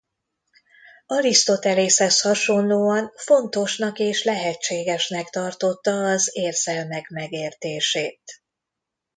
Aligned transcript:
Arisztotelészhez 1.07 2.21
hasonlóan 2.21 3.11
fontosnak 3.15 3.99
és 3.99 4.23
lehetségesnek 4.23 5.29
tartotta 5.29 5.91
az 6.05 6.29
érzelmek 6.31 7.09
megértését. 7.09 8.23